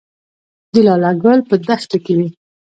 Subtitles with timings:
[0.73, 2.27] د لاله ګل په دښتو کې وي